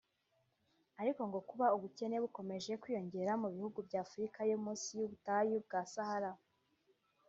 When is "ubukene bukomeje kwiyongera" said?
1.75-3.31